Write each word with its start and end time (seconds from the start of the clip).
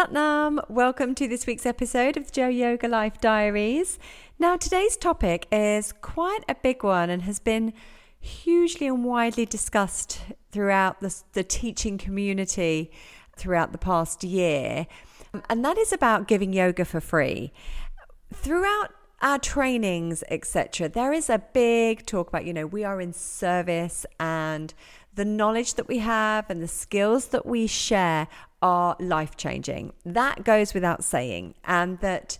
Satnam, 0.00 0.58
welcome 0.70 1.14
to 1.14 1.28
this 1.28 1.46
week's 1.46 1.66
episode 1.66 2.16
of 2.16 2.24
the 2.24 2.32
Jo 2.32 2.48
Yoga 2.48 2.88
Life 2.88 3.20
Diaries. 3.20 3.98
Now, 4.38 4.56
today's 4.56 4.96
topic 4.96 5.46
is 5.52 5.92
quite 5.92 6.40
a 6.48 6.54
big 6.54 6.82
one 6.82 7.10
and 7.10 7.20
has 7.22 7.38
been 7.38 7.74
hugely 8.18 8.86
and 8.86 9.04
widely 9.04 9.44
discussed 9.44 10.22
throughout 10.52 11.00
the, 11.00 11.14
the 11.34 11.44
teaching 11.44 11.98
community 11.98 12.90
throughout 13.36 13.72
the 13.72 13.78
past 13.78 14.24
year, 14.24 14.86
and 15.50 15.62
that 15.66 15.76
is 15.76 15.92
about 15.92 16.26
giving 16.26 16.54
yoga 16.54 16.86
for 16.86 17.00
free. 17.00 17.52
Throughout 18.32 18.92
our 19.20 19.38
trainings, 19.38 20.24
etc., 20.30 20.88
there 20.88 21.12
is 21.12 21.28
a 21.28 21.42
big 21.52 22.06
talk 22.06 22.28
about, 22.28 22.46
you 22.46 22.54
know, 22.54 22.66
we 22.66 22.84
are 22.84 23.02
in 23.02 23.12
service 23.12 24.06
and 24.18 24.72
the 25.14 25.26
knowledge 25.26 25.74
that 25.74 25.88
we 25.88 25.98
have 25.98 26.48
and 26.48 26.62
the 26.62 26.68
skills 26.68 27.26
that 27.28 27.44
we 27.44 27.66
share 27.66 28.28
are 28.62 28.96
life 29.00 29.36
changing. 29.36 29.92
That 30.04 30.44
goes 30.44 30.74
without 30.74 31.04
saying. 31.04 31.54
And 31.64 31.98
that 32.00 32.38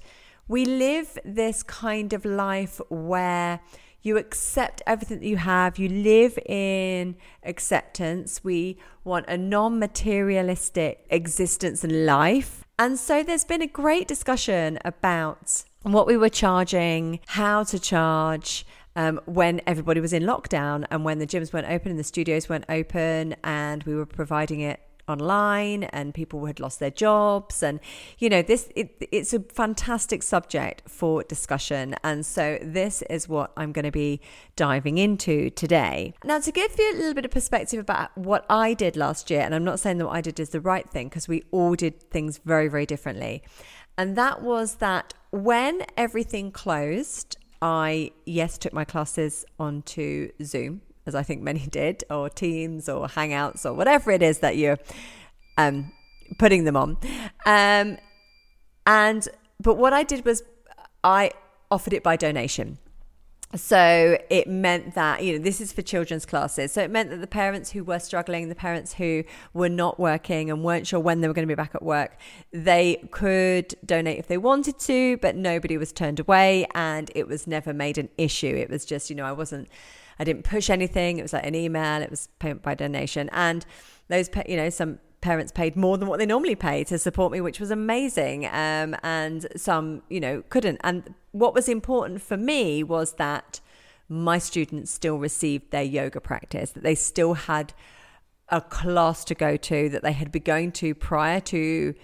we 0.49 0.65
live 0.65 1.19
this 1.25 1.63
kind 1.63 2.13
of 2.13 2.25
life 2.25 2.81
where 2.89 3.61
you 4.03 4.17
accept 4.17 4.83
everything 4.87 5.21
that 5.21 5.27
you 5.27 5.37
have, 5.37 5.79
you 5.79 5.89
live 5.89 6.39
in 6.47 7.17
acceptance. 7.45 8.43
We 8.43 8.79
want 9.05 9.27
a 9.29 9.37
non 9.37 9.79
materialistic 9.79 11.07
existence 11.11 11.85
and 11.85 12.07
life. 12.07 12.65
And 12.79 12.99
so 12.99 13.23
there's 13.23 13.45
been 13.45 13.63
a 13.63 13.67
great 13.67 14.09
discussion 14.09 14.79
about 14.85 15.65
what 15.83 16.07
we 16.07 16.17
were 16.17 16.31
charging, 16.31 17.21
how 17.27 17.65
to 17.65 17.79
charge. 17.79 18.67
Um, 18.97 19.21
when 19.25 19.61
everybody 19.69 20.01
was 20.01 20.13
in 20.13 20.25
lockdown 20.25 20.85
and 20.91 21.05
when 21.05 21.21
the 21.21 21.27
gyms 21.27 21.53
weren't 21.53 21.69
open 21.69 21.91
and 21.93 21.99
the 21.99 22.05
studios 22.05 22.49
weren't 22.49 22.65
open 22.69 23.37
and 23.45 23.85
we 23.85 23.95
were 23.95 24.05
providing 24.05 24.59
it 24.63 24.81
online 25.11 25.85
and 25.85 26.15
people 26.15 26.47
had 26.47 26.61
lost 26.61 26.81
their 26.81 26.91
jobs. 26.91 27.63
And 27.63 27.81
you 28.19 28.29
know 28.29 28.43
this 28.43 28.71
it, 28.75 28.97
it's 29.13 29.35
a 29.35 29.41
fantastic 29.41 30.23
subject 30.23 30.89
for 30.89 31.23
discussion. 31.25 31.95
And 32.03 32.25
so 32.25 32.59
this 32.63 33.03
is 33.03 33.29
what 33.29 33.53
i'm 33.57 33.73
going 33.73 33.85
to 33.85 33.91
be 33.91 34.21
diving 34.57 34.99
into 34.99 35.51
today. 35.51 36.15
Now 36.25 36.39
to 36.41 36.53
give 36.53 36.79
you 36.79 36.93
a 36.93 36.97
little 36.97 37.15
bit 37.15 37.25
of 37.25 37.31
perspective 37.31 37.81
about 37.81 38.17
what 38.17 38.47
i 38.49 38.75
did 38.75 38.97
last 38.97 39.31
year 39.31 39.41
and 39.41 39.55
i'm 39.55 39.65
not 39.65 39.81
saying 39.81 39.99
that 39.99 40.07
what 40.07 40.17
i 40.17 40.21
did 40.21 40.39
is 40.41 40.51
the 40.51 40.61
right 40.61 40.89
thing 40.89 41.09
because 41.09 41.29
we 41.29 41.43
all 41.51 41.75
did 41.75 42.03
things 42.11 42.41
very 42.45 42.69
very 42.69 42.87
differently. 42.87 43.43
And 43.99 44.17
that 44.17 44.41
was 44.41 44.77
that 44.77 45.13
when 45.31 45.83
everything 45.97 46.51
closed 46.53 47.37
i 47.61 48.11
yes 48.25 48.57
took 48.57 48.73
my 48.73 48.85
classes 48.85 49.45
onto 49.59 50.31
zoom 50.43 50.81
as 51.07 51.15
I 51.15 51.23
think 51.23 51.43
many 51.43 51.67
did, 51.71 52.05
or 52.11 52.29
Teams 52.29 52.89
or 52.89 53.07
Hangouts 53.09 53.65
or 53.65 53.73
whatever 53.75 54.11
it 54.11 54.23
is 54.23 54.39
that 54.39 54.57
you're 54.57 54.79
um, 55.57 55.93
putting 56.39 56.65
them 56.65 56.77
on. 56.77 56.97
Um, 57.47 57.99
and 58.87 59.29
but 59.61 59.77
what 59.77 59.93
I 59.93 60.03
did 60.03 60.25
was 60.25 60.43
I 61.05 61.33
offered 61.71 61.93
it 61.93 62.03
by 62.03 62.17
donation. 62.17 62.79
So 63.57 64.17
it 64.31 64.47
meant 64.47 64.95
that, 64.95 65.25
you 65.25 65.33
know, 65.33 65.43
this 65.43 65.61
is 65.61 65.73
for 65.73 65.83
children's 65.83 66.25
classes. 66.25 66.71
So 66.71 66.83
it 66.83 66.91
meant 66.91 67.11
that 67.11 67.21
the 67.21 67.27
parents 67.27 67.73
who 67.73 67.83
were 67.83 67.99
struggling, 67.99 68.49
the 68.49 68.55
parents 68.55 68.95
who 68.95 69.25
were 69.53 69.69
not 69.69 69.99
working 69.99 70.51
and 70.51 70.63
weren't 70.63 70.87
sure 70.87 71.01
when 71.01 71.21
they 71.21 71.27
were 71.27 71.35
going 71.35 71.49
to 71.49 71.51
be 71.51 71.57
back 71.57 71.75
at 71.75 71.83
work, 71.83 72.17
they 72.53 73.09
could 73.11 73.75
donate 73.85 74.21
if 74.21 74.29
they 74.29 74.39
wanted 74.39 74.79
to, 74.81 75.17
but 75.17 75.35
nobody 75.35 75.77
was 75.77 75.91
turned 75.91 76.21
away 76.21 76.65
and 76.77 77.11
it 77.17 77.27
was 77.27 77.49
never 77.49 77.75
made 77.75 77.99
an 77.99 78.09
issue. 78.17 78.55
It 78.55 78.71
was 78.71 78.85
just, 78.85 79.11
you 79.11 79.17
know, 79.17 79.25
I 79.25 79.33
wasn't 79.33 79.69
I 80.21 80.25
didn't 80.25 80.45
push 80.45 80.69
anything. 80.69 81.19
It 81.19 81.23
was 81.23 81.33
like 81.33 81.47
an 81.47 81.55
email. 81.55 82.03
It 82.03 82.11
was 82.11 82.29
payment 82.39 82.63
by 82.63 82.75
donation, 82.75 83.31
and 83.33 83.65
those 84.09 84.29
you 84.47 84.57
know 84.57 84.69
some 84.69 84.99
parents 85.23 85.51
paid 85.51 85.77
more 85.77 85.99
than 85.99 86.09
what 86.09 86.19
they 86.19 86.27
normally 86.27 86.55
pay 86.55 86.85
to 86.85 86.99
support 86.99 87.33
me, 87.33 87.41
which 87.41 87.59
was 87.59 87.71
amazing. 87.71 88.45
Um, 88.47 88.95
and 89.03 89.47
some 89.57 90.03
you 90.11 90.21
know 90.21 90.45
couldn't. 90.51 90.79
And 90.85 91.15
what 91.33 91.55
was 91.55 91.71
important 91.71 92.21
for 92.21 92.37
me 92.37 92.83
was 92.83 93.15
that 93.15 93.61
my 94.11 94.37
students 94.37 94.91
still 94.91 95.17
received 95.17 95.71
their 95.71 95.83
yoga 95.83 96.21
practice. 96.21 96.73
That 96.73 96.83
they 96.83 96.95
still 96.95 97.33
had 97.35 97.73
a 98.51 98.61
class 98.61 99.25
to 99.25 99.35
go 99.35 99.57
to 99.57 99.89
that 99.89 100.03
they 100.03 100.13
had 100.13 100.31
been 100.31 100.43
going 100.43 100.73
to 100.73 100.95
prior 100.95 101.41
to 101.41 101.95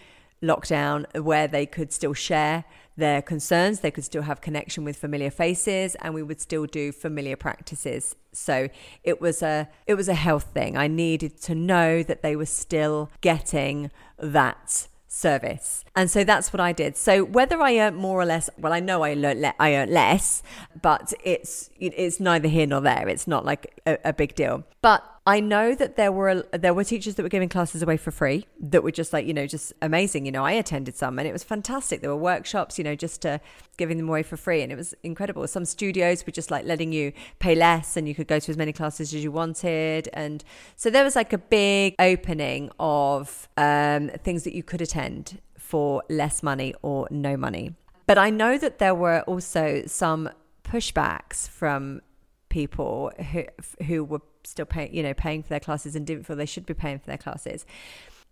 lockdown 0.42 1.04
where 1.22 1.48
they 1.48 1.66
could 1.66 1.92
still 1.92 2.14
share 2.14 2.64
their 2.96 3.22
concerns. 3.22 3.80
They 3.80 3.90
could 3.90 4.04
still 4.04 4.22
have 4.22 4.40
connection 4.40 4.84
with 4.84 4.96
familiar 4.96 5.30
faces, 5.30 5.94
and 5.96 6.14
we 6.14 6.22
would 6.22 6.40
still 6.40 6.66
do 6.66 6.92
familiar 6.92 7.36
practices. 7.36 8.16
So 8.32 8.68
it 9.04 9.20
was 9.20 9.42
a 9.42 9.68
it 9.86 9.94
was 9.94 10.08
a 10.08 10.14
health 10.14 10.48
thing. 10.54 10.76
I 10.76 10.88
needed 10.88 11.40
to 11.42 11.54
know 11.54 12.02
that 12.02 12.22
they 12.22 12.36
were 12.36 12.46
still 12.46 13.10
getting 13.20 13.90
that 14.18 14.88
service. 15.08 15.84
And 15.94 16.10
so 16.10 16.24
that's 16.24 16.52
what 16.52 16.60
I 16.60 16.72
did. 16.72 16.96
So 16.96 17.24
whether 17.24 17.60
I 17.60 17.78
earned 17.78 17.96
more 17.96 18.20
or 18.20 18.26
less, 18.26 18.50
well, 18.58 18.72
I 18.72 18.80
know 18.80 19.02
I 19.02 19.14
learned 19.14 19.40
le- 19.40 19.54
I 19.58 19.74
earned 19.74 19.90
less, 19.90 20.42
but 20.80 21.12
it's 21.24 21.70
it's 21.78 22.20
neither 22.20 22.48
here 22.48 22.66
nor 22.66 22.80
there. 22.80 23.08
It's 23.08 23.26
not 23.26 23.44
like 23.44 23.80
a, 23.86 23.98
a 24.04 24.12
big 24.12 24.34
deal. 24.34 24.64
But 24.82 25.02
I 25.28 25.40
know 25.40 25.74
that 25.74 25.96
there 25.96 26.12
were 26.12 26.42
there 26.52 26.72
were 26.72 26.84
teachers 26.84 27.16
that 27.16 27.22
were 27.24 27.28
giving 27.28 27.48
classes 27.48 27.82
away 27.82 27.96
for 27.96 28.12
free 28.12 28.46
that 28.60 28.84
were 28.84 28.92
just 28.92 29.12
like 29.12 29.26
you 29.26 29.34
know 29.34 29.46
just 29.46 29.72
amazing. 29.82 30.24
You 30.24 30.30
know, 30.30 30.44
I 30.44 30.52
attended 30.52 30.96
some 30.96 31.18
and 31.18 31.26
it 31.26 31.32
was 31.32 31.42
fantastic. 31.42 32.00
There 32.00 32.10
were 32.10 32.16
workshops, 32.16 32.78
you 32.78 32.84
know, 32.84 32.94
just 32.94 33.22
to 33.22 33.40
giving 33.76 33.96
them 33.96 34.08
away 34.08 34.22
for 34.22 34.36
free, 34.36 34.62
and 34.62 34.70
it 34.70 34.76
was 34.76 34.94
incredible. 35.02 35.46
Some 35.48 35.64
studios 35.64 36.24
were 36.24 36.30
just 36.30 36.52
like 36.52 36.64
letting 36.64 36.92
you 36.92 37.12
pay 37.40 37.56
less, 37.56 37.96
and 37.96 38.06
you 38.06 38.14
could 38.14 38.28
go 38.28 38.38
to 38.38 38.50
as 38.50 38.56
many 38.56 38.72
classes 38.72 39.12
as 39.12 39.24
you 39.24 39.32
wanted, 39.32 40.08
and 40.12 40.44
so 40.76 40.90
there 40.90 41.02
was 41.02 41.16
like 41.16 41.32
a 41.32 41.38
big 41.38 41.96
opening 41.98 42.70
of 42.78 43.48
um, 43.56 44.10
things 44.22 44.44
that 44.44 44.54
you 44.54 44.62
could 44.62 44.80
attend 44.80 45.40
for 45.58 46.04
less 46.08 46.44
money 46.44 46.72
or 46.82 47.08
no 47.10 47.36
money. 47.36 47.74
But 48.06 48.18
I 48.18 48.30
know 48.30 48.56
that 48.58 48.78
there 48.78 48.94
were 48.94 49.22
also 49.22 49.82
some 49.86 50.30
pushbacks 50.62 51.48
from 51.48 52.00
people 52.48 53.10
who 53.32 53.44
who 53.84 54.04
were 54.04 54.20
still 54.46 54.66
paying, 54.66 54.94
you 54.94 55.02
know, 55.02 55.14
paying 55.14 55.42
for 55.42 55.48
their 55.48 55.60
classes 55.60 55.96
and 55.96 56.06
didn't 56.06 56.24
feel 56.26 56.36
they 56.36 56.46
should 56.46 56.66
be 56.66 56.74
paying 56.74 56.98
for 56.98 57.06
their 57.06 57.18
classes. 57.18 57.66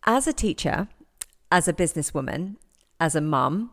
As 0.05 0.27
a 0.27 0.33
teacher, 0.33 0.89
as 1.51 1.69
a 1.69 1.73
businesswoman, 1.73 2.57
as 3.01 3.15
a 3.15 3.21
mum, 3.21 3.71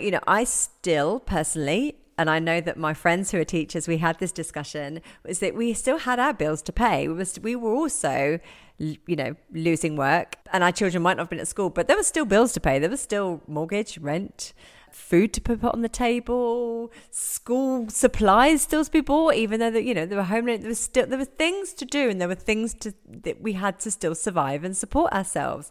you 0.00 0.10
know, 0.10 0.20
I 0.26 0.44
still 0.44 1.20
personally, 1.20 1.96
and 2.18 2.30
I 2.30 2.38
know 2.38 2.60
that 2.60 2.76
my 2.76 2.94
friends 2.94 3.30
who 3.30 3.40
are 3.40 3.44
teachers, 3.44 3.88
we 3.88 3.98
had 3.98 4.18
this 4.18 4.30
discussion, 4.30 5.00
was 5.26 5.40
that 5.40 5.54
we 5.54 5.72
still 5.72 5.98
had 5.98 6.20
our 6.20 6.32
bills 6.32 6.62
to 6.62 6.72
pay. 6.72 7.08
We 7.08 7.14
was 7.14 7.40
we 7.40 7.56
were 7.56 7.74
also, 7.74 8.38
you 8.78 9.16
know, 9.16 9.34
losing 9.52 9.96
work, 9.96 10.36
and 10.52 10.62
our 10.62 10.72
children 10.72 11.02
might 11.02 11.16
not 11.16 11.24
have 11.24 11.30
been 11.30 11.40
at 11.40 11.48
school, 11.48 11.70
but 11.70 11.88
there 11.88 11.96
were 11.96 12.02
still 12.02 12.24
bills 12.24 12.52
to 12.52 12.60
pay. 12.60 12.78
There 12.78 12.90
was 12.90 13.00
still 13.00 13.42
mortgage, 13.48 13.98
rent, 13.98 14.52
food 14.92 15.32
to 15.34 15.40
put 15.40 15.62
on 15.64 15.82
the 15.82 15.88
table, 15.88 16.92
school 17.10 17.88
supplies 17.88 18.62
still 18.62 18.84
to 18.84 18.90
be 18.90 19.00
bought, 19.00 19.34
even 19.34 19.60
though 19.60 19.70
that 19.70 19.84
you 19.84 19.94
know 19.94 20.06
there 20.06 20.18
were 20.18 20.24
home 20.24 20.46
there 20.46 20.58
was 20.58 20.78
still 20.78 21.06
there 21.06 21.18
were 21.18 21.24
things 21.24 21.72
to 21.74 21.84
do 21.84 22.08
and 22.08 22.20
there 22.20 22.28
were 22.28 22.34
things 22.34 22.74
to 22.74 22.94
that 23.06 23.40
we 23.40 23.54
had 23.54 23.78
to 23.80 23.90
still 23.90 24.14
survive 24.14 24.64
and 24.64 24.76
support 24.76 25.12
ourselves. 25.12 25.70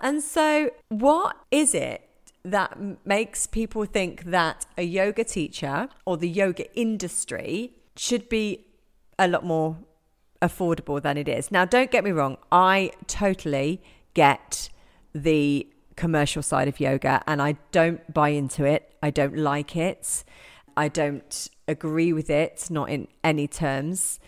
And 0.00 0.22
so, 0.22 0.70
what 0.88 1.36
is 1.50 1.74
it 1.74 2.08
that 2.44 2.78
makes 3.06 3.46
people 3.46 3.84
think 3.84 4.24
that 4.24 4.66
a 4.76 4.82
yoga 4.82 5.24
teacher 5.24 5.88
or 6.04 6.16
the 6.16 6.28
yoga 6.28 6.72
industry 6.74 7.74
should 7.96 8.28
be 8.28 8.66
a 9.18 9.28
lot 9.28 9.44
more 9.44 9.78
affordable 10.40 11.00
than 11.00 11.16
it 11.16 11.28
is? 11.28 11.50
Now, 11.50 11.64
don't 11.64 11.90
get 11.90 12.04
me 12.04 12.10
wrong, 12.10 12.36
I 12.50 12.92
totally 13.06 13.82
get 14.14 14.70
the 15.14 15.66
commercial 15.96 16.42
side 16.42 16.68
of 16.68 16.80
yoga 16.80 17.22
and 17.26 17.40
I 17.40 17.56
don't 17.70 18.12
buy 18.12 18.30
into 18.30 18.64
it. 18.64 18.94
I 19.02 19.10
don't 19.10 19.36
like 19.36 19.76
it. 19.76 20.24
I 20.76 20.88
don't 20.88 21.48
agree 21.68 22.12
with 22.12 22.30
it, 22.30 22.68
not 22.70 22.88
in 22.90 23.08
any 23.22 23.46
terms. 23.46 24.20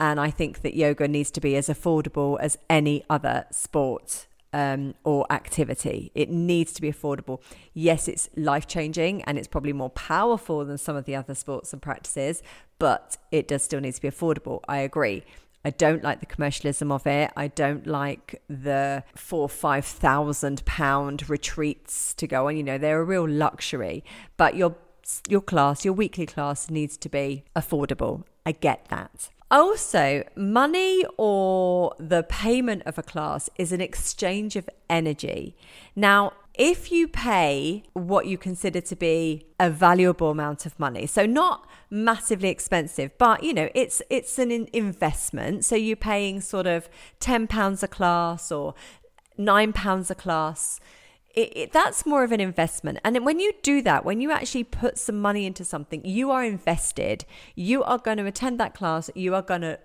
And 0.00 0.18
I 0.18 0.30
think 0.30 0.62
that 0.62 0.74
yoga 0.74 1.06
needs 1.06 1.30
to 1.32 1.40
be 1.40 1.54
as 1.56 1.68
affordable 1.68 2.38
as 2.40 2.58
any 2.68 3.04
other 3.08 3.46
sport 3.52 4.26
um, 4.52 4.94
or 5.04 5.30
activity. 5.30 6.10
It 6.14 6.28
needs 6.30 6.72
to 6.72 6.82
be 6.82 6.92
affordable. 6.92 7.40
Yes, 7.72 8.08
it's 8.08 8.28
life 8.36 8.66
changing 8.66 9.22
and 9.22 9.38
it's 9.38 9.48
probably 9.48 9.72
more 9.72 9.90
powerful 9.90 10.64
than 10.64 10.78
some 10.78 10.96
of 10.96 11.04
the 11.04 11.14
other 11.14 11.34
sports 11.34 11.72
and 11.72 11.80
practices, 11.80 12.42
but 12.78 13.16
it 13.30 13.48
does 13.48 13.62
still 13.62 13.80
need 13.80 13.94
to 13.94 14.02
be 14.02 14.08
affordable. 14.08 14.60
I 14.68 14.78
agree. 14.78 15.24
I 15.64 15.70
don't 15.70 16.02
like 16.02 16.20
the 16.20 16.26
commercialism 16.26 16.90
of 16.90 17.06
it. 17.06 17.30
I 17.36 17.48
don't 17.48 17.86
like 17.86 18.42
the 18.48 19.04
four, 19.14 19.48
five 19.48 19.84
thousand 19.84 20.64
pound 20.64 21.28
retreats 21.28 22.14
to 22.14 22.26
go 22.26 22.48
on. 22.48 22.56
You 22.56 22.62
know, 22.62 22.78
they're 22.78 23.00
a 23.00 23.04
real 23.04 23.28
luxury. 23.28 24.04
But 24.36 24.56
your 24.56 24.76
your 25.28 25.40
class, 25.40 25.84
your 25.84 25.94
weekly 25.94 26.26
class 26.26 26.70
needs 26.70 26.96
to 26.98 27.08
be 27.08 27.44
affordable. 27.54 28.24
I 28.44 28.52
get 28.52 28.86
that. 28.88 29.30
Also, 29.50 30.24
money 30.34 31.04
or 31.18 31.94
the 31.98 32.22
payment 32.22 32.82
of 32.86 32.96
a 32.96 33.02
class 33.02 33.50
is 33.56 33.70
an 33.70 33.82
exchange 33.82 34.56
of 34.56 34.68
energy. 34.88 35.54
Now, 35.94 36.32
if 36.54 36.92
you 36.92 37.08
pay 37.08 37.84
what 37.94 38.26
you 38.26 38.36
consider 38.36 38.80
to 38.80 38.96
be 38.96 39.46
a 39.58 39.70
valuable 39.70 40.30
amount 40.30 40.66
of 40.66 40.78
money, 40.78 41.06
so 41.06 41.24
not 41.26 41.66
massively 41.90 42.48
expensive, 42.48 43.16
but 43.18 43.42
you 43.42 43.54
know, 43.54 43.68
it's 43.74 44.02
it's 44.10 44.38
an 44.38 44.68
investment. 44.72 45.64
So 45.64 45.76
you're 45.76 45.96
paying 45.96 46.40
sort 46.40 46.66
of 46.66 46.88
ten 47.20 47.46
pounds 47.46 47.82
a 47.82 47.88
class 47.88 48.52
or 48.52 48.74
nine 49.38 49.72
pounds 49.72 50.10
a 50.10 50.14
class 50.14 50.78
it, 51.34 51.56
it, 51.56 51.72
that's 51.72 52.04
more 52.04 52.24
of 52.24 52.32
an 52.32 52.40
investment. 52.40 52.98
And 53.04 53.24
when 53.24 53.40
you 53.40 53.52
do 53.62 53.82
that, 53.82 54.04
when 54.04 54.20
you 54.20 54.30
actually 54.30 54.64
put 54.64 54.98
some 54.98 55.20
money 55.20 55.46
into 55.46 55.64
something, 55.64 56.04
you 56.04 56.30
are 56.30 56.44
invested. 56.44 57.24
You 57.54 57.82
are 57.84 57.98
going 57.98 58.18
to 58.18 58.26
attend 58.26 58.60
that 58.60 58.74
class. 58.74 59.10
You 59.14 59.34
are 59.34 59.42
going 59.42 59.62
to 59.62 59.78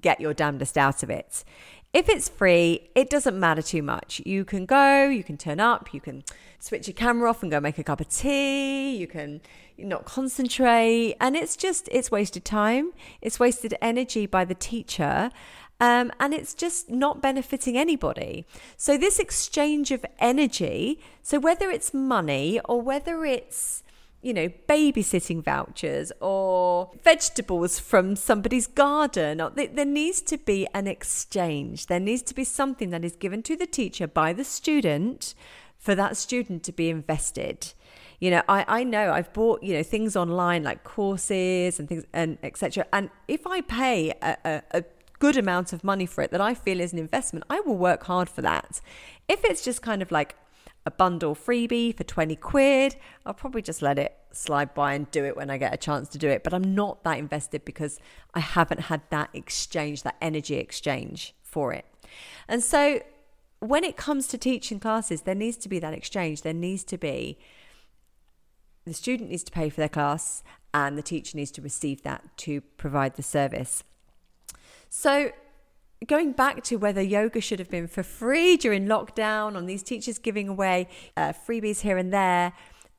get 0.00 0.20
your 0.20 0.34
damnedest 0.34 0.76
out 0.76 1.02
of 1.02 1.10
it. 1.10 1.44
If 1.92 2.08
it's 2.08 2.28
free, 2.28 2.88
it 2.94 3.10
doesn't 3.10 3.38
matter 3.38 3.62
too 3.62 3.82
much. 3.82 4.22
You 4.24 4.44
can 4.44 4.64
go, 4.64 5.08
you 5.08 5.24
can 5.24 5.36
turn 5.36 5.58
up, 5.58 5.92
you 5.92 6.00
can 6.00 6.22
switch 6.60 6.86
your 6.86 6.94
camera 6.94 7.28
off 7.28 7.42
and 7.42 7.50
go 7.50 7.58
make 7.58 7.78
a 7.78 7.84
cup 7.84 8.00
of 8.00 8.08
tea, 8.08 8.96
you 8.96 9.08
can 9.08 9.40
not 9.76 10.04
concentrate, 10.04 11.16
and 11.20 11.34
it's 11.34 11.56
just, 11.56 11.88
it's 11.90 12.08
wasted 12.08 12.44
time, 12.44 12.92
it's 13.20 13.40
wasted 13.40 13.74
energy 13.82 14.26
by 14.26 14.44
the 14.44 14.54
teacher. 14.54 15.30
Um, 15.80 16.12
and 16.20 16.34
it's 16.34 16.52
just 16.52 16.90
not 16.90 17.22
benefiting 17.22 17.78
anybody. 17.78 18.44
So, 18.76 18.98
this 18.98 19.18
exchange 19.18 19.90
of 19.90 20.04
energy, 20.18 21.00
so 21.22 21.40
whether 21.40 21.70
it's 21.70 21.94
money 21.94 22.60
or 22.66 22.82
whether 22.82 23.24
it's 23.24 23.82
you 24.22 24.34
know, 24.34 24.48
babysitting 24.68 25.42
vouchers 25.42 26.12
or 26.20 26.90
vegetables 27.02 27.78
from 27.78 28.16
somebody's 28.16 28.66
garden. 28.66 29.42
There 29.54 29.84
needs 29.84 30.20
to 30.22 30.36
be 30.36 30.66
an 30.74 30.86
exchange. 30.86 31.86
There 31.86 32.00
needs 32.00 32.22
to 32.22 32.34
be 32.34 32.44
something 32.44 32.90
that 32.90 33.04
is 33.04 33.16
given 33.16 33.42
to 33.44 33.56
the 33.56 33.66
teacher 33.66 34.06
by 34.06 34.32
the 34.32 34.44
student 34.44 35.34
for 35.78 35.94
that 35.94 36.16
student 36.16 36.62
to 36.64 36.72
be 36.72 36.90
invested. 36.90 37.72
You 38.18 38.30
know, 38.30 38.42
I, 38.46 38.64
I 38.68 38.84
know 38.84 39.12
I've 39.12 39.32
bought, 39.32 39.62
you 39.62 39.72
know, 39.72 39.82
things 39.82 40.14
online 40.14 40.62
like 40.62 40.84
courses 40.84 41.80
and 41.80 41.88
things 41.88 42.04
and 42.12 42.36
etc. 42.42 42.84
And 42.92 43.08
if 43.26 43.46
I 43.46 43.62
pay 43.62 44.10
a, 44.20 44.36
a, 44.44 44.62
a 44.72 44.84
good 45.18 45.38
amount 45.38 45.72
of 45.72 45.82
money 45.82 46.04
for 46.04 46.22
it 46.22 46.30
that 46.32 46.40
I 46.42 46.52
feel 46.52 46.80
is 46.80 46.92
an 46.92 46.98
investment, 46.98 47.46
I 47.48 47.60
will 47.60 47.78
work 47.78 48.04
hard 48.04 48.28
for 48.28 48.42
that. 48.42 48.82
If 49.26 49.42
it's 49.44 49.64
just 49.64 49.80
kind 49.80 50.02
of 50.02 50.12
like 50.12 50.36
a 50.86 50.90
bundle 50.90 51.34
freebie 51.34 51.96
for 51.96 52.04
20 52.04 52.36
quid, 52.36 52.96
I'll 53.26 53.34
probably 53.34 53.62
just 53.62 53.82
let 53.82 53.98
it 53.98 54.16
slide 54.32 54.74
by 54.74 54.94
and 54.94 55.10
do 55.10 55.24
it 55.24 55.36
when 55.36 55.50
I 55.50 55.58
get 55.58 55.74
a 55.74 55.76
chance 55.76 56.08
to 56.10 56.18
do 56.18 56.28
it. 56.28 56.42
But 56.42 56.54
I'm 56.54 56.74
not 56.74 57.04
that 57.04 57.18
invested 57.18 57.64
because 57.64 57.98
I 58.34 58.40
haven't 58.40 58.82
had 58.82 59.02
that 59.10 59.30
exchange, 59.34 60.02
that 60.02 60.16
energy 60.20 60.56
exchange 60.56 61.34
for 61.42 61.72
it. 61.72 61.84
And 62.48 62.62
so 62.62 63.00
when 63.60 63.84
it 63.84 63.96
comes 63.96 64.26
to 64.28 64.38
teaching 64.38 64.80
classes, 64.80 65.22
there 65.22 65.34
needs 65.34 65.56
to 65.58 65.68
be 65.68 65.78
that 65.78 65.92
exchange. 65.92 66.42
There 66.42 66.54
needs 66.54 66.84
to 66.84 66.98
be 66.98 67.38
the 68.86 68.94
student 68.94 69.30
needs 69.30 69.44
to 69.44 69.52
pay 69.52 69.68
for 69.68 69.76
their 69.76 69.88
class 69.88 70.42
and 70.72 70.96
the 70.96 71.02
teacher 71.02 71.36
needs 71.36 71.50
to 71.52 71.62
receive 71.62 72.02
that 72.02 72.24
to 72.38 72.60
provide 72.60 73.16
the 73.16 73.22
service. 73.22 73.84
So 74.88 75.32
going 76.06 76.32
back 76.32 76.62
to 76.64 76.76
whether 76.76 77.02
yoga 77.02 77.40
should 77.40 77.58
have 77.58 77.70
been 77.70 77.86
for 77.86 78.02
free 78.02 78.56
during 78.56 78.86
lockdown, 78.86 79.56
on 79.56 79.66
these 79.66 79.82
teachers 79.82 80.18
giving 80.18 80.48
away 80.48 80.88
uh, 81.16 81.32
freebies 81.32 81.80
here 81.80 81.98
and 81.98 82.12
there. 82.12 82.52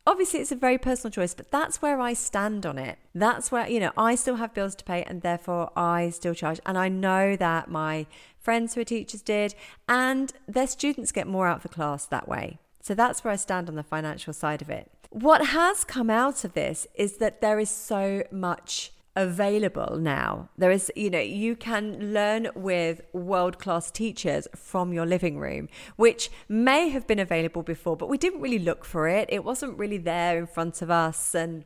Obviously, 0.08 0.40
it's 0.40 0.52
a 0.52 0.56
very 0.56 0.80
personal 0.80 1.12
choice, 1.12 1.34
but 1.34 1.52
that's 1.52 1.82
where 1.82 2.00
I 2.00 2.14
stand 2.14 2.66
on 2.66 2.80
it. 2.80 2.98
That's 3.14 3.52
where, 3.52 3.68
you 3.70 3.80
know, 3.80 3.92
I 3.96 4.16
still 4.16 4.38
have 4.38 4.54
bills 4.54 4.74
to 4.76 4.84
pay 4.84 5.04
and 5.04 5.22
therefore 5.22 5.72
I 5.76 6.10
still 6.10 6.34
charge. 6.34 6.60
And 6.66 6.78
I 6.78 6.90
know 6.90 7.36
that 7.36 7.70
my 7.70 8.08
friends 8.40 8.74
who 8.74 8.82
are 8.82 8.86
teachers 8.86 9.22
did, 9.22 9.54
and 9.88 10.34
their 10.48 10.66
students 10.66 11.12
get 11.12 11.28
more 11.28 11.48
out 11.48 11.58
of 11.58 11.64
the 11.64 11.70
class 11.70 12.08
that 12.08 12.28
way. 12.28 12.58
So 12.82 12.96
that's 12.96 13.24
where 13.24 13.32
I 13.32 13.36
stand 13.36 13.70
on 13.70 13.76
the 13.76 13.84
financial 13.84 14.34
side 14.34 14.64
of 14.64 14.70
it. 14.72 14.90
What 15.12 15.48
has 15.48 15.84
come 15.84 16.10
out 16.10 16.44
of 16.44 16.54
this 16.54 16.88
is 16.96 17.18
that 17.18 17.42
there 17.42 17.60
is 17.60 17.70
so 17.70 18.24
much 18.32 18.92
available 19.16 19.98
now. 20.00 20.50
There 20.58 20.72
is, 20.72 20.92
you 20.96 21.10
know, 21.10 21.20
you 21.20 21.56
can 21.56 22.14
learn 22.14 22.50
with 22.56 23.02
world 23.14 23.60
class 23.60 23.92
teachers 23.92 24.48
from 24.56 24.94
your 24.94 25.06
living 25.06 25.38
room, 25.38 25.70
which 25.96 26.30
may 26.48 26.90
have 26.90 27.08
been 27.08 27.20
available 27.20 27.64
before, 27.64 27.98
but 27.98 28.10
we 28.10 28.18
didn't 28.18 28.42
really 28.42 28.60
look 28.60 28.86
for 28.86 29.08
it. 29.08 29.28
It 29.32 29.44
wasn't 29.44 29.78
really 29.78 29.98
there 29.98 30.38
in 30.38 30.48
front 30.48 30.82
of 30.82 30.90
us. 30.90 31.36
And 31.36 31.66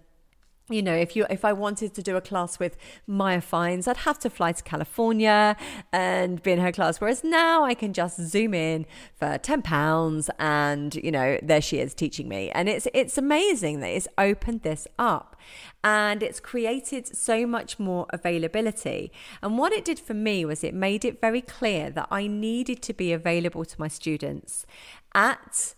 you 0.69 0.81
know, 0.81 0.95
if 0.95 1.15
you 1.15 1.27
if 1.29 1.45
I 1.45 1.53
wanted 1.53 1.93
to 1.93 2.01
do 2.01 2.15
a 2.15 2.21
class 2.21 2.57
with 2.57 2.75
Maya 3.05 3.41
Fiennes, 3.41 3.87
I'd 3.87 3.97
have 3.97 4.17
to 4.19 4.29
fly 4.31 4.51
to 4.51 4.63
California 4.63 5.55
and 5.93 6.41
be 6.41 6.51
in 6.53 6.59
her 6.59 6.71
class. 6.71 6.99
Whereas 6.99 7.23
now 7.23 7.63
I 7.63 7.75
can 7.75 7.93
just 7.93 8.19
zoom 8.19 8.55
in 8.55 8.87
for 9.15 9.37
ten 9.37 9.61
pounds, 9.61 10.29
and 10.39 10.95
you 10.95 11.11
know, 11.11 11.37
there 11.43 11.61
she 11.61 11.77
is 11.77 11.93
teaching 11.93 12.27
me. 12.27 12.49
And 12.51 12.67
it's 12.67 12.87
it's 12.95 13.17
amazing 13.17 13.81
that 13.81 13.89
it's 13.89 14.07
opened 14.17 14.63
this 14.63 14.87
up, 14.97 15.35
and 15.83 16.23
it's 16.23 16.39
created 16.39 17.15
so 17.15 17.45
much 17.45 17.77
more 17.77 18.07
availability. 18.09 19.11
And 19.43 19.59
what 19.59 19.71
it 19.71 19.85
did 19.85 19.99
for 19.99 20.15
me 20.15 20.45
was 20.45 20.63
it 20.63 20.73
made 20.73 21.05
it 21.05 21.21
very 21.21 21.41
clear 21.41 21.91
that 21.91 22.07
I 22.09 22.25
needed 22.25 22.81
to 22.83 22.93
be 22.93 23.13
available 23.13 23.65
to 23.65 23.79
my 23.79 23.87
students 23.87 24.65
at 25.13 25.75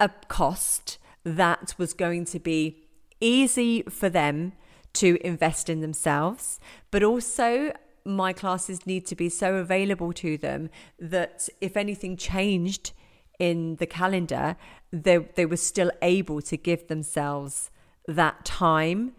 a 0.00 0.08
cost 0.26 0.98
that 1.22 1.74
was 1.78 1.92
going 1.92 2.24
to 2.24 2.40
be 2.40 2.82
easy 3.22 3.82
for 3.82 4.10
them 4.10 4.52
to 4.94 5.18
invest 5.26 5.70
in 5.70 5.80
themselves, 5.80 6.60
but 6.90 7.02
also 7.02 7.72
my 8.04 8.32
classes 8.32 8.86
need 8.86 9.06
to 9.06 9.14
be 9.14 9.28
so 9.28 9.54
available 9.54 10.12
to 10.12 10.36
them 10.36 10.68
that 10.98 11.48
if 11.60 11.76
anything 11.76 12.16
changed 12.16 12.92
in 13.38 13.76
the 13.76 13.86
calendar, 13.86 14.56
they, 14.92 15.18
they 15.18 15.46
were 15.46 15.56
still 15.56 15.90
able 16.02 16.42
to 16.42 16.56
give 16.56 16.88
themselves 16.88 17.70
that 18.06 18.44
time 18.44 19.12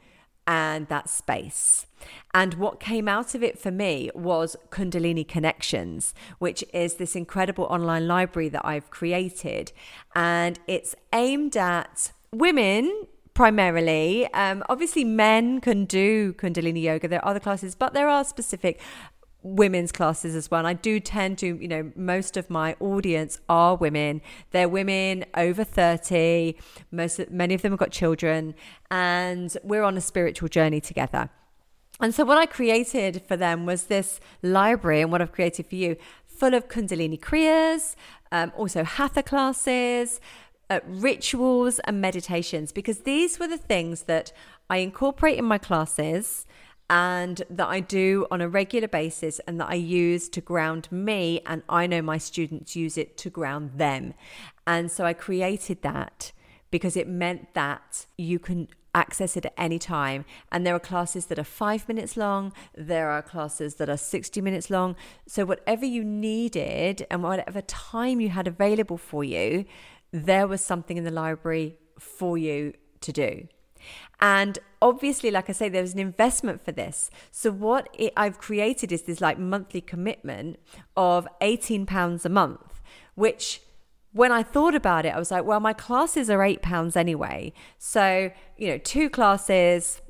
and 0.45 0.88
that 0.89 1.09
space. 1.09 1.88
And 2.33 2.56
what 2.56 2.81
came 2.81 3.07
out 3.07 3.33
of 3.33 3.41
it 3.41 3.57
for 3.57 3.71
me 3.71 4.11
was 4.13 4.57
Kundalini 4.69 5.25
Connections, 5.25 6.13
which 6.39 6.63
is 6.73 6.95
this 6.95 7.15
incredible 7.15 7.63
online 7.65 8.07
library 8.07 8.49
that 8.49 8.65
I've 8.65 8.89
created. 8.89 9.71
And 10.13 10.59
it's 10.67 10.95
aimed 11.13 11.56
at 11.56 12.11
women 12.31 13.07
primarily. 13.33 14.31
Um, 14.33 14.63
obviously, 14.69 15.03
men 15.03 15.62
can 15.62 15.85
do 15.85 16.33
Kundalini 16.33 16.81
yoga. 16.81 17.07
There 17.07 17.24
are 17.24 17.30
other 17.30 17.39
classes, 17.39 17.75
but 17.75 17.94
there 17.94 18.07
are 18.07 18.24
specific 18.24 18.80
women's 19.44 19.91
classes 19.91 20.35
as 20.35 20.50
well. 20.50 20.59
And 20.59 20.68
I 20.68 20.74
do 20.74 21.00
tend 21.00 21.38
to, 21.39 21.47
you 21.47 21.68
know, 21.68 21.91
most 21.95 22.38
of 22.38 22.50
my 22.50 22.75
audience 22.80 23.39
are 23.50 23.75
women. 23.75 24.21
They're 24.51 24.69
women 24.69 25.25
over 25.35 25.63
30. 25.63 26.56
Most 26.92 27.19
many 27.30 27.54
of 27.54 27.61
them 27.61 27.73
have 27.73 27.80
got 27.80 27.92
children 27.92 28.56
and 28.90 29.56
we're 29.63 29.83
on 29.83 29.97
a 29.97 30.02
spiritual 30.02 30.47
journey 30.47 30.80
together. 30.80 31.30
And 31.99 32.16
so 32.16 32.25
what 32.25 32.37
I 32.37 32.45
created 32.45 33.21
for 33.28 33.37
them 33.37 33.66
was 33.66 33.85
this 33.85 34.19
library 34.42 35.02
and 35.02 35.11
what 35.11 35.21
I've 35.21 35.31
created 35.31 35.68
for 35.68 35.75
you 35.75 35.97
full 36.25 36.54
of 36.54 36.68
Kundalini 36.68 37.19
Kriyas, 37.19 37.95
um, 38.31 38.52
also 38.57 38.83
Hatha 38.83 39.21
classes, 39.21 40.19
uh, 40.73 40.80
rituals 40.87 41.80
and 41.80 42.01
meditations 42.01 42.71
because 42.71 42.99
these 43.01 43.39
were 43.39 43.47
the 43.47 43.57
things 43.57 44.03
that 44.03 44.31
I 44.69 44.77
incorporate 44.77 45.37
in 45.37 45.45
my 45.45 45.57
classes 45.57 46.47
and 46.89 47.44
that 47.49 47.68
I 47.68 47.80
do 47.80 48.25
on 48.31 48.42
a 48.42 48.49
regular 48.49 48.87
basis 48.87 49.39
and 49.47 49.59
that 49.59 49.69
I 49.69 49.75
use 49.75 50.30
to 50.30 50.42
ground 50.42 50.92
me. 50.92 51.42
And 51.45 51.61
I 51.69 51.87
know 51.87 52.01
my 52.01 52.18
students 52.18 52.75
use 52.75 52.97
it 52.97 53.18
to 53.18 53.30
ground 53.30 53.71
them. 53.75 54.13
And 54.65 54.92
so 54.92 55.06
I 55.06 55.13
created 55.13 55.81
that 55.83 56.31
because 56.71 56.97
it 56.97 57.07
meant 57.07 57.53
that 57.53 58.06
you 58.18 58.39
can 58.39 58.68
access 58.95 59.35
it 59.37 59.45
at 59.45 59.53
any 59.57 59.80
time. 59.80 60.25
And 60.51 60.65
there 60.65 60.75
are 60.75 60.80
classes 60.80 61.27
that 61.27 61.39
are 61.39 61.44
five 61.44 61.87
minutes 61.87 62.18
long, 62.18 62.53
there 62.75 63.09
are 63.09 63.21
classes 63.21 63.75
that 63.75 63.89
are 63.89 63.97
60 63.97 64.42
minutes 64.42 64.69
long. 64.69 64.95
So, 65.27 65.45
whatever 65.45 65.85
you 65.85 66.03
needed 66.03 67.06
and 67.09 67.23
whatever 67.23 67.61
time 67.61 68.21
you 68.21 68.30
had 68.30 68.47
available 68.47 68.97
for 68.97 69.23
you, 69.23 69.65
there 70.13 70.47
was 70.47 70.61
something 70.61 70.95
in 70.95 71.03
the 71.03 71.11
library 71.11 71.77
for 71.99 72.37
you 72.37 72.73
to 73.01 73.11
do. 73.11 73.47
And 74.21 74.59
obviously, 74.81 75.31
like 75.31 75.49
I 75.49 75.53
say, 75.53 75.67
there's 75.67 75.93
an 75.93 75.99
investment 75.99 76.63
for 76.63 76.71
this. 76.71 77.09
So 77.31 77.51
what 77.51 77.89
it, 77.97 78.13
I've 78.15 78.37
created 78.37 78.93
is 78.93 79.01
this 79.01 79.19
like 79.19 79.37
monthly 79.37 79.81
commitment 79.81 80.59
of 80.95 81.27
£18 81.41 82.23
a 82.23 82.29
month, 82.29 82.81
which 83.15 83.61
when 84.13 84.31
I 84.31 84.43
thought 84.43 84.75
about 84.75 85.05
it, 85.05 85.13
I 85.13 85.19
was 85.19 85.31
like, 85.31 85.43
well, 85.43 85.59
my 85.59 85.73
classes 85.73 86.29
are 86.29 86.39
£8 86.39 86.95
anyway. 86.95 87.51
So, 87.79 88.31
you 88.57 88.67
know, 88.69 88.77
two 88.77 89.09
classes, 89.09 90.01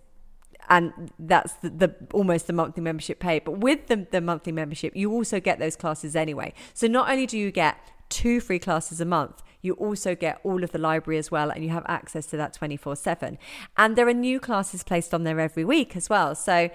and 0.70 1.12
that's 1.18 1.54
the, 1.54 1.70
the, 1.70 1.96
almost 2.14 2.48
the 2.48 2.54
monthly 2.54 2.84
membership 2.84 3.20
pay. 3.20 3.40
But 3.40 3.60
with 3.60 3.88
the, 3.88 4.06
the 4.12 4.22
monthly 4.22 4.52
membership, 4.52 4.96
you 4.96 5.12
also 5.12 5.40
get 5.40 5.58
those 5.58 5.78
classes 5.78 6.16
anyway. 6.16 6.54
So 6.74 6.88
not 6.88 7.10
only 7.10 7.26
do 7.26 7.38
you 7.38 7.50
get 7.50 7.78
two 8.10 8.42
free 8.42 8.60
classes 8.60 9.02
a 9.02 9.06
month, 9.06 9.42
you 9.64 9.74
also 9.74 10.14
get 10.14 10.40
all 10.44 10.64
of 10.64 10.72
the 10.72 10.78
library 10.78 11.18
as 11.18 11.32
well, 11.32 11.50
and 11.50 11.64
you 11.64 11.72
have 11.72 11.86
access 11.88 12.28
to 12.28 12.38
that 12.38 12.54
24 12.54 12.96
7. 12.96 13.40
And 13.76 13.96
there 13.96 14.08
are 14.08 14.14
new 14.14 14.40
classes 14.40 14.84
placed 14.84 15.14
on 15.14 15.24
there 15.24 15.40
every 15.40 15.66
week 15.66 15.96
as 15.96 16.10
well. 16.10 16.36
So 16.36 16.70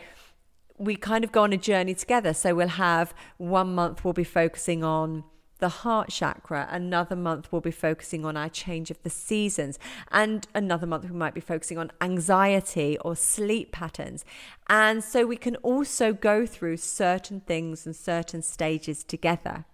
we 0.79 0.97
kind 0.97 1.23
of 1.23 1.31
go 1.31 1.43
on 1.43 1.53
a 1.53 1.57
journey 1.57 1.95
together. 1.95 2.33
So 2.33 2.55
we'll 2.55 2.69
have 2.69 3.15
one 3.37 3.75
month 3.75 4.05
we'll 4.05 4.15
be 4.15 4.25
focusing 4.25 4.83
on 4.83 5.25
the 5.59 5.69
heart 5.69 6.11
chakra. 6.11 6.69
Another 6.71 7.17
month, 7.17 7.49
we'll 7.51 7.61
be 7.61 7.71
focusing 7.71 8.25
on 8.25 8.37
our 8.37 8.49
change 8.49 8.91
of 8.91 9.03
the 9.03 9.11
seasons. 9.11 9.79
And 10.11 10.47
another 10.55 10.87
month, 10.87 11.05
we 11.05 11.17
might 11.17 11.35
be 11.35 11.41
focusing 11.41 11.79
on 11.79 11.91
anxiety 12.01 12.97
or 12.99 13.17
sleep 13.17 13.73
patterns. 13.73 14.25
And 14.69 15.03
so 15.03 15.27
we 15.27 15.37
can 15.37 15.57
also 15.57 16.13
go 16.13 16.47
through 16.47 16.77
certain 16.79 17.41
things 17.41 17.87
and 17.87 17.95
certain 17.95 18.43
stages 18.43 19.03
together. 19.03 19.65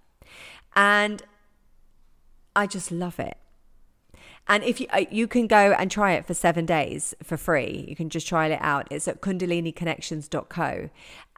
And 0.75 1.23
I 2.57 2.67
just 2.67 2.91
love 2.91 3.19
it. 3.19 3.37
And 4.47 4.63
if 4.63 4.79
you, 4.81 4.87
uh, 4.91 5.05
you 5.11 5.27
can 5.27 5.47
go 5.47 5.73
and 5.73 5.91
try 5.91 6.13
it 6.13 6.27
for 6.27 6.35
seven 6.35 6.67
days 6.67 7.15
for 7.23 7.37
free, 7.37 7.87
you 7.89 7.97
can 7.97 8.11
just 8.11 8.27
trial 8.27 8.53
it 8.53 8.59
out. 8.61 8.87
It's 8.91 9.09
at 9.09 9.23
kundaliniconnections.co. 9.23 10.91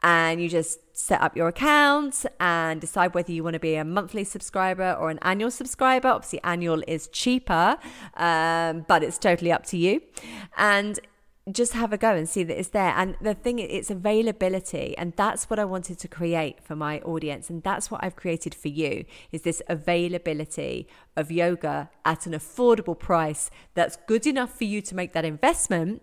And 0.03 0.41
you 0.41 0.49
just 0.49 0.79
set 0.95 1.21
up 1.21 1.37
your 1.37 1.47
account 1.47 2.25
and 2.39 2.81
decide 2.81 3.13
whether 3.13 3.31
you 3.31 3.43
want 3.43 3.53
to 3.53 3.59
be 3.59 3.75
a 3.75 3.85
monthly 3.85 4.23
subscriber 4.23 4.93
or 4.93 5.09
an 5.09 5.19
annual 5.21 5.51
subscriber. 5.51 6.09
Obviously, 6.09 6.41
annual 6.43 6.83
is 6.85 7.07
cheaper, 7.07 7.77
um, 8.15 8.85
but 8.87 9.03
it's 9.03 9.17
totally 9.17 9.51
up 9.51 9.65
to 9.67 9.77
you. 9.77 10.01
And 10.57 10.99
just 11.51 11.73
have 11.73 11.93
a 11.93 11.97
go 11.97 12.13
and 12.13 12.27
see 12.27 12.43
that 12.43 12.59
it's 12.59 12.69
there. 12.69 12.93
And 12.95 13.15
the 13.21 13.33
thing, 13.33 13.59
it's 13.59 13.89
availability, 13.89 14.97
and 14.97 15.13
that's 15.15 15.49
what 15.49 15.59
I 15.59 15.65
wanted 15.65 15.99
to 15.99 16.07
create 16.07 16.63
for 16.63 16.75
my 16.75 16.99
audience, 17.01 17.49
and 17.49 17.63
that's 17.63 17.89
what 17.89 18.03
I've 18.03 18.15
created 18.15 18.53
for 18.53 18.67
you: 18.67 19.05
is 19.31 19.43
this 19.43 19.61
availability 19.67 20.87
of 21.15 21.31
yoga 21.31 21.89
at 22.05 22.25
an 22.25 22.33
affordable 22.33 22.97
price 22.97 23.49
that's 23.73 23.97
good 24.07 24.27
enough 24.27 24.57
for 24.57 24.65
you 24.65 24.81
to 24.81 24.95
make 24.95 25.13
that 25.13 25.25
investment. 25.25 26.01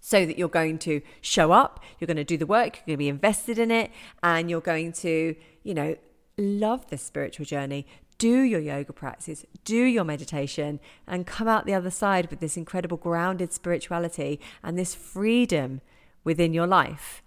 So 0.00 0.26
that 0.26 0.36
you're 0.36 0.50
going 0.50 0.80
to 0.80 1.00
show 1.22 1.50
up, 1.52 1.82
you're 1.98 2.06
going 2.06 2.18
to 2.18 2.24
do 2.24 2.36
the 2.36 2.44
work, 2.44 2.76
you're 2.76 2.88
going 2.88 2.96
to 2.96 3.04
be 3.04 3.08
invested 3.08 3.58
in 3.58 3.70
it, 3.70 3.90
and 4.22 4.50
you're 4.50 4.60
going 4.60 4.92
to, 4.92 5.34
you 5.62 5.72
know, 5.72 5.96
love 6.36 6.86
this 6.90 7.00
spiritual 7.00 7.46
journey, 7.46 7.86
do 8.18 8.40
your 8.40 8.60
yoga 8.60 8.92
practice, 8.92 9.44
do 9.64 9.82
your 9.84 10.04
meditation, 10.04 10.80
and 11.06 11.26
come 11.26 11.48
out 11.48 11.66
the 11.66 11.74
other 11.74 11.90
side 11.90 12.30
with 12.30 12.40
this 12.40 12.56
incredible 12.56 12.96
grounded 12.96 13.52
spirituality 13.52 14.40
and 14.62 14.78
this 14.78 14.94
freedom 14.94 15.80
within 16.22 16.52
your 16.52 16.66
life. 16.66 17.22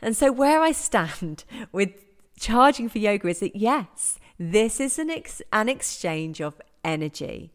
And 0.00 0.16
so, 0.16 0.32
where 0.32 0.60
I 0.60 0.72
stand 0.72 1.44
with 1.72 1.90
charging 2.38 2.88
for 2.88 2.98
yoga 2.98 3.28
is 3.28 3.40
that 3.40 3.56
yes, 3.56 4.18
this 4.38 4.80
is 4.80 4.98
an, 4.98 5.10
ex- 5.10 5.42
an 5.52 5.68
exchange 5.68 6.40
of 6.40 6.60
energy. 6.84 7.52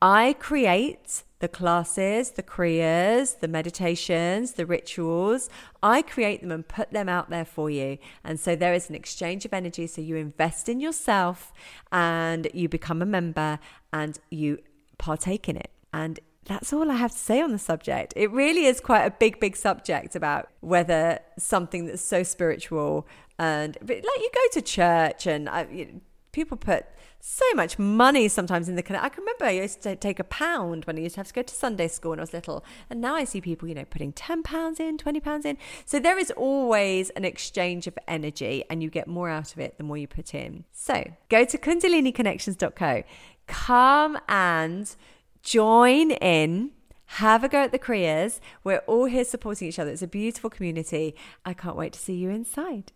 I 0.00 0.34
create 0.38 1.24
the 1.40 1.48
classes, 1.48 2.32
the 2.32 2.42
kriyas, 2.42 3.40
the 3.40 3.48
meditations, 3.48 4.52
the 4.52 4.66
rituals. 4.66 5.50
I 5.82 6.02
create 6.02 6.42
them 6.42 6.52
and 6.52 6.66
put 6.66 6.92
them 6.92 7.08
out 7.08 7.30
there 7.30 7.44
for 7.44 7.68
you. 7.68 7.98
And 8.22 8.38
so 8.38 8.54
there 8.54 8.72
is 8.72 8.88
an 8.88 8.94
exchange 8.94 9.44
of 9.44 9.52
energy. 9.52 9.86
So 9.86 10.00
you 10.00 10.16
invest 10.16 10.68
in 10.68 10.80
yourself 10.80 11.52
and 11.90 12.48
you 12.54 12.68
become 12.68 13.02
a 13.02 13.06
member 13.06 13.58
and 13.92 14.18
you 14.30 14.58
partake 14.98 15.48
in 15.48 15.56
it. 15.56 15.70
And 15.92 16.20
that's 16.44 16.72
all 16.72 16.90
I 16.90 16.94
have 16.94 17.12
to 17.12 17.18
say 17.18 17.40
on 17.40 17.52
the 17.52 17.58
subject. 17.58 18.12
It 18.16 18.30
really 18.30 18.66
is 18.66 18.80
quite 18.80 19.04
a 19.04 19.10
big, 19.10 19.40
big 19.40 19.56
subject 19.56 20.14
about 20.14 20.48
whether 20.60 21.20
something 21.38 21.86
that's 21.86 22.02
so 22.02 22.22
spiritual 22.22 23.06
and 23.38 23.78
like 23.80 24.02
you 24.04 24.30
go 24.34 24.40
to 24.52 24.60
church 24.60 25.26
and 25.26 25.48
uh, 25.48 25.52
I, 25.52 25.62
know, 25.64 26.00
people 26.32 26.56
put 26.56 26.86
so 27.20 27.44
much 27.54 27.78
money 27.78 28.28
sometimes 28.28 28.68
in 28.68 28.76
the 28.76 29.02
I 29.02 29.08
can 29.08 29.22
remember 29.22 29.44
I 29.44 29.50
used 29.50 29.82
to 29.82 29.94
take 29.94 30.18
a 30.18 30.24
pound 30.24 30.84
when 30.86 30.96
I 30.96 31.02
used 31.02 31.14
to 31.16 31.20
have 31.20 31.28
to 31.28 31.34
go 31.34 31.42
to 31.42 31.54
Sunday 31.54 31.88
school 31.88 32.10
when 32.10 32.18
I 32.18 32.22
was 32.22 32.32
little, 32.32 32.64
and 32.88 33.00
now 33.00 33.14
I 33.14 33.24
see 33.24 33.40
people, 33.40 33.68
you 33.68 33.74
know, 33.74 33.84
putting 33.84 34.12
ten 34.12 34.42
pounds 34.42 34.80
in, 34.80 34.98
twenty 34.98 35.20
pounds 35.20 35.44
in. 35.44 35.58
So 35.84 36.00
there 36.00 36.18
is 36.18 36.30
always 36.32 37.10
an 37.10 37.24
exchange 37.24 37.86
of 37.86 37.98
energy, 38.08 38.64
and 38.70 38.82
you 38.82 38.90
get 38.90 39.06
more 39.06 39.28
out 39.28 39.52
of 39.52 39.58
it 39.58 39.76
the 39.78 39.84
more 39.84 39.96
you 39.96 40.08
put 40.08 40.34
in. 40.34 40.64
So 40.72 41.12
go 41.28 41.44
to 41.44 41.58
KundaliniConnections.co, 41.58 43.02
come 43.46 44.18
and 44.28 44.94
join 45.42 46.12
in. 46.12 46.70
Have 47.14 47.42
a 47.42 47.48
go 47.48 47.58
at 47.58 47.72
the 47.72 47.78
Kriyas. 47.78 48.38
We're 48.62 48.84
all 48.86 49.06
here 49.06 49.24
supporting 49.24 49.66
each 49.66 49.80
other. 49.80 49.90
It's 49.90 50.00
a 50.00 50.06
beautiful 50.06 50.48
community. 50.48 51.16
I 51.44 51.54
can't 51.54 51.74
wait 51.74 51.92
to 51.94 51.98
see 51.98 52.14
you 52.14 52.30
inside. 52.30 52.92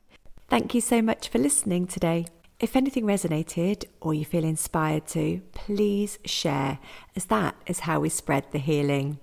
Thank 0.49 0.73
you 0.73 0.81
so 0.81 1.03
much 1.03 1.29
for 1.29 1.39
listening 1.39 1.89
today. 1.89 2.27
If 2.65 2.75
anything 2.77 3.05
resonated 3.05 3.85
or 4.01 4.15
you 4.15 4.25
feel 4.25 4.43
inspired 4.43 5.07
to, 5.09 5.43
please 5.53 6.19
share, 6.25 6.79
as 7.15 7.27
that 7.27 7.55
is 7.67 7.81
how 7.81 8.01
we 8.01 8.09
spread 8.09 8.51
the 8.53 8.59
healing. 8.59 9.19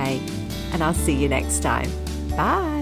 and 0.74 0.84
I'll 0.84 0.94
see 0.96 1.14
you 1.14 1.30
next 1.30 1.60
time. 1.60 1.92
Bye. 2.32 2.81